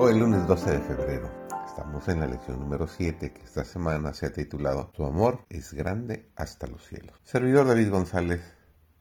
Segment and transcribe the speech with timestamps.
[0.00, 1.28] Hoy es lunes 12 de febrero.
[1.66, 5.74] Estamos en la lección número 7 que esta semana se ha titulado Tu amor es
[5.74, 7.18] grande hasta los cielos.
[7.24, 8.40] Servidor David González,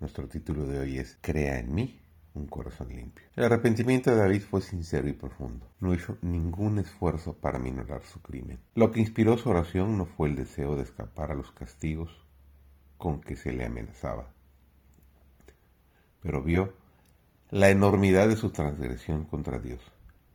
[0.00, 1.98] nuestro título de hoy es Crea en mí
[2.34, 3.24] un corazón limpio.
[3.36, 5.66] El arrepentimiento de David fue sincero y profundo.
[5.80, 8.58] No hizo ningún esfuerzo para minorar su crimen.
[8.74, 12.10] Lo que inspiró su oración no fue el deseo de escapar a los castigos
[12.98, 14.28] con que se le amenazaba,
[16.20, 16.74] pero vio
[17.48, 19.80] la enormidad de su transgresión contra Dios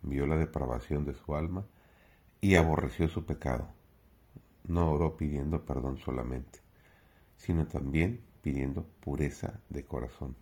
[0.09, 1.66] vio la depravación de su alma
[2.41, 3.70] y aborreció su pecado.
[4.66, 6.59] No oró pidiendo perdón solamente,
[7.38, 10.35] sino también pidiendo pureza de corazón.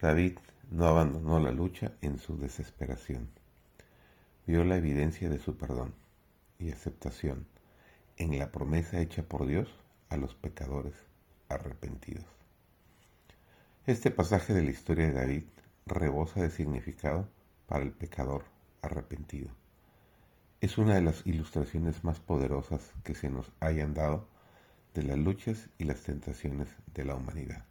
[0.00, 0.38] David
[0.70, 3.28] no abandonó la lucha en su desesperación.
[4.46, 5.94] Vio la evidencia de su perdón
[6.58, 7.46] y aceptación
[8.16, 9.68] en la promesa hecha por Dios
[10.08, 10.94] a los pecadores
[11.48, 12.26] arrepentidos.
[13.86, 15.44] Este pasaje de la historia de David
[15.86, 17.28] rebosa de significado
[17.66, 18.44] para el pecador
[18.82, 19.50] arrepentido.
[20.60, 24.28] Es una de las ilustraciones más poderosas que se nos hayan dado
[24.94, 27.64] de las luchas y las tentaciones de la humanidad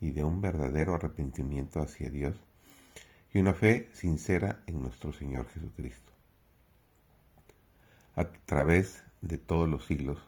[0.00, 2.36] y de un verdadero arrepentimiento hacia Dios
[3.32, 6.12] y una fe sincera en nuestro Señor Jesucristo.
[8.16, 10.18] A través de todos los siglos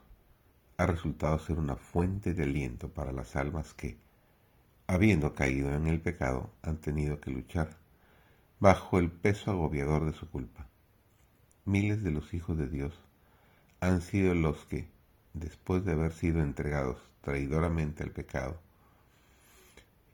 [0.76, 3.96] ha resultado ser una fuente de aliento para las almas que,
[4.86, 7.76] habiendo caído en el pecado, han tenido que luchar
[8.58, 10.66] bajo el peso agobiador de su culpa.
[11.64, 12.94] Miles de los hijos de Dios
[13.80, 14.88] han sido los que,
[15.34, 18.58] después de haber sido entregados traidoramente al pecado,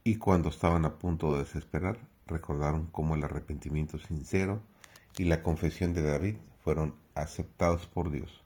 [0.05, 4.61] y cuando estaban a punto de desesperar, recordaron cómo el arrepentimiento sincero
[5.17, 8.43] y la confesión de David fueron aceptados por Dios.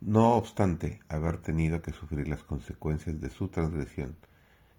[0.00, 4.16] No obstante haber tenido que sufrir las consecuencias de su transgresión,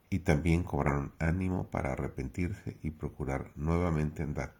[0.10, 4.54] y también cobraron ánimo para arrepentirse y procurar nuevamente andar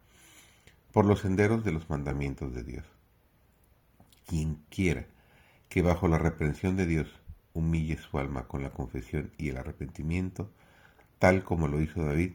[0.92, 2.86] por los senderos de los mandamientos de Dios.
[4.26, 5.06] Quien quiera
[5.70, 7.08] que bajo la reprensión de Dios
[7.54, 10.52] humille su alma con la confesión y el arrepentimiento,
[11.18, 12.34] tal como lo hizo David,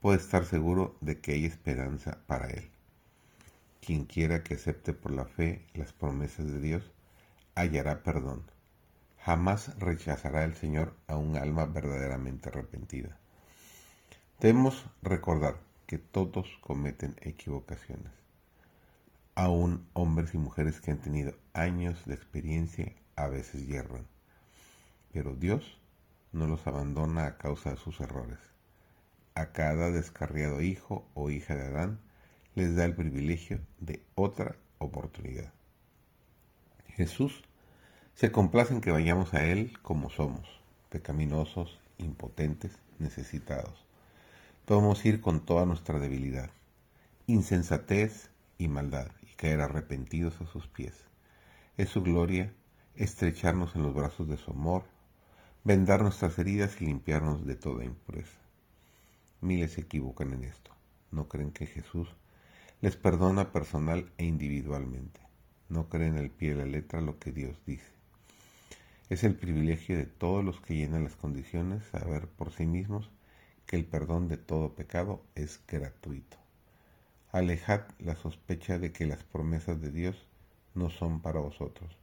[0.00, 2.70] puede estar seguro de que hay esperanza para él.
[3.80, 6.90] Quien quiera que acepte por la fe las promesas de Dios,
[7.54, 8.53] hallará perdón
[9.24, 13.16] Jamás rechazará el Señor a un alma verdaderamente arrepentida.
[14.38, 18.12] Debemos recordar que todos cometen equivocaciones.
[19.34, 24.06] Aún hombres y mujeres que han tenido años de experiencia a veces hierran.
[25.10, 25.80] Pero Dios
[26.32, 28.38] no los abandona a causa de sus errores.
[29.34, 31.98] A cada descarriado hijo o hija de Adán
[32.54, 35.50] les da el privilegio de otra oportunidad.
[36.88, 37.42] Jesús
[38.14, 40.48] se complace en que vayamos a Él como somos,
[40.88, 43.84] pecaminosos, impotentes, necesitados.
[44.66, 46.50] Podemos ir con toda nuestra debilidad,
[47.26, 50.94] insensatez y maldad y caer arrepentidos a sus pies.
[51.76, 52.52] Es su gloria
[52.94, 54.84] estrecharnos en los brazos de su amor,
[55.64, 58.38] vendar nuestras heridas y limpiarnos de toda impureza.
[59.40, 60.70] Miles se equivocan en esto.
[61.10, 62.08] No creen que Jesús
[62.80, 65.20] les perdona personal e individualmente.
[65.68, 67.93] No creen al pie de la letra lo que Dios dice.
[69.10, 73.10] Es el privilegio de todos los que llenan las condiciones saber por sí mismos
[73.66, 76.38] que el perdón de todo pecado es gratuito.
[77.30, 80.26] Alejad la sospecha de que las promesas de Dios
[80.74, 81.98] no son para vosotros,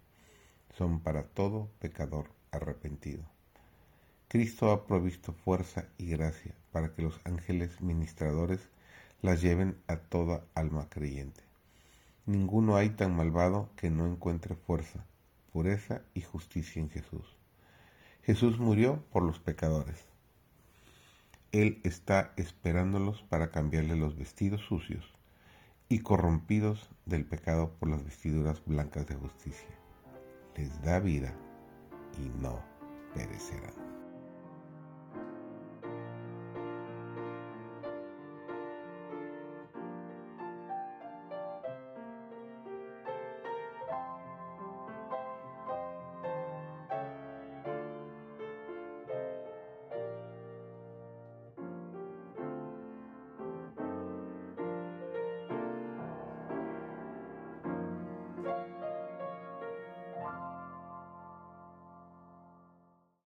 [0.78, 3.23] son para todo pecador arrepentido.
[4.28, 8.69] Cristo ha provisto fuerza y gracia para que los ángeles ministradores
[9.23, 11.41] las lleven a toda alma creyente.
[12.28, 15.03] Ninguno hay tan malvado que no encuentre fuerza
[15.51, 17.38] pureza y justicia en Jesús.
[18.23, 20.06] Jesús murió por los pecadores.
[21.51, 25.05] Él está esperándolos para cambiarle los vestidos sucios
[25.90, 29.76] y corrompidos del pecado por las vestiduras blancas de justicia.
[30.55, 31.34] Les da vida
[32.17, 32.61] y no
[33.14, 34.01] perecerán.